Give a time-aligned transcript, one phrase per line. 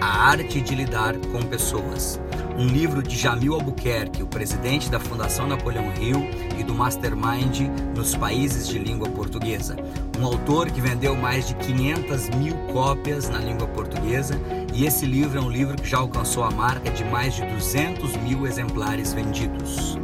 [0.00, 2.20] A Arte de Lidar com Pessoas.
[2.58, 6.28] Um livro de Jamil Albuquerque, o presidente da Fundação Napoleão Hill
[6.58, 9.76] e do Mastermind nos países de língua portuguesa.
[10.18, 14.38] Um autor que vendeu mais de 500 mil cópias na língua portuguesa
[14.74, 18.16] e esse livro é um livro que já alcançou a marca de mais de 200
[18.18, 19.98] mil exemplares vendidos.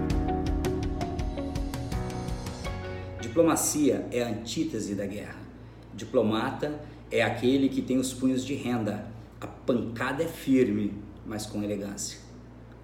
[3.20, 5.36] Diplomacia é a antítese da guerra.
[5.94, 6.80] Diplomata
[7.10, 9.06] é aquele que tem os punhos de renda.
[9.40, 10.92] A pancada é firme,
[11.24, 12.18] mas com elegância.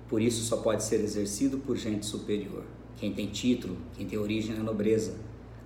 [0.08, 2.64] Por isso só pode ser exercido por gente superior.
[2.96, 5.16] Quem tem título, quem tem origem na nobreza.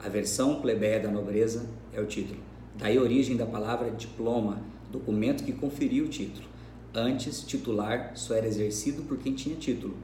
[0.04, 2.40] A versão plebeia da nobreza é o título.
[2.76, 6.48] Daí a origem da palavra diploma, documento que conferiu o título.
[6.92, 9.94] Antes, titular só era exercido por quem tinha título.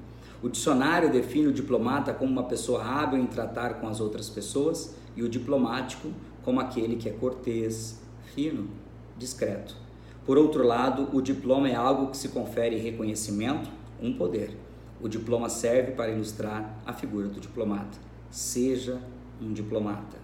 [0.41, 4.95] O dicionário define o diplomata como uma pessoa hábil em tratar com as outras pessoas
[5.17, 6.13] e o diplomático
[6.45, 7.99] como aquele que é cortês,
[8.37, 8.69] fino,
[9.19, 9.86] discreto.
[10.27, 13.71] Por outro lado, o diploma é algo que se confere reconhecimento,
[14.03, 14.59] um poder.
[15.01, 17.97] O diploma serve para ilustrar a figura do diplomata.
[18.29, 19.01] Seja
[19.41, 20.17] um diplomata.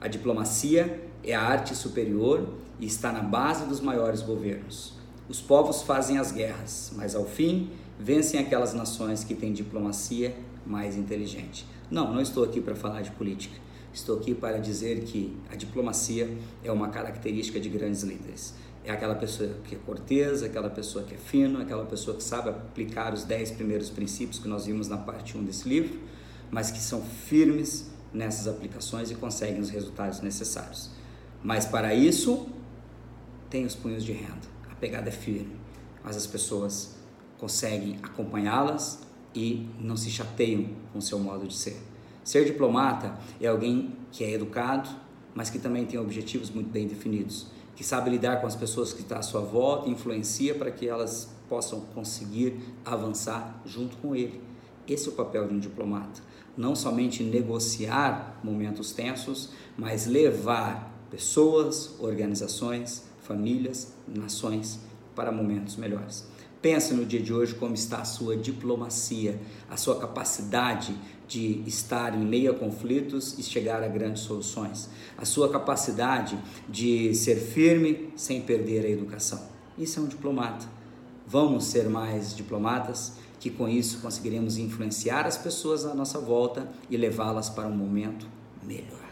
[0.00, 2.48] A diplomacia é a arte superior
[2.78, 4.94] e está na base dos maiores governos.
[5.28, 10.96] Os povos fazem as guerras, mas ao fim vencem aquelas nações que têm diplomacia mais
[10.96, 11.66] inteligente.
[11.90, 13.56] Não, não estou aqui para falar de política.
[13.92, 16.30] Estou aqui para dizer que a diplomacia
[16.64, 18.54] é uma característica de grandes líderes.
[18.84, 22.50] É aquela pessoa que é cortesa, aquela pessoa que é fino, aquela pessoa que sabe
[22.50, 26.00] aplicar os dez primeiros princípios que nós vimos na parte 1 desse livro,
[26.50, 30.90] mas que são firmes nessas aplicações e conseguem os resultados necessários.
[31.42, 32.48] Mas para isso,
[33.48, 34.50] tem os punhos de renda.
[34.70, 35.56] A pegada é firme,
[36.02, 36.96] mas as pessoas
[37.38, 39.00] conseguem acompanhá-las
[39.34, 41.76] e não se chateiam com o seu modo de ser.
[42.24, 44.88] Ser diplomata é alguém que é educado,
[45.34, 49.00] mas que também tem objetivos muito bem definidos, que sabe lidar com as pessoas que
[49.00, 54.40] estão à sua volta influencia para que elas possam conseguir avançar junto com ele.
[54.86, 56.20] Esse é o papel de um diplomata.
[56.56, 64.80] Não somente negociar momentos tensos, mas levar pessoas, organizações, famílias, nações
[65.14, 66.26] para momentos melhores.
[66.62, 69.36] Pense no dia de hoje como está a sua diplomacia,
[69.68, 70.94] a sua capacidade
[71.26, 77.12] de estar em meio a conflitos e chegar a grandes soluções, a sua capacidade de
[77.16, 79.42] ser firme sem perder a educação.
[79.76, 80.66] Isso é um diplomata.
[81.26, 86.96] Vamos ser mais diplomatas, que com isso conseguiremos influenciar as pessoas à nossa volta e
[86.96, 88.28] levá-las para um momento
[88.62, 89.11] melhor.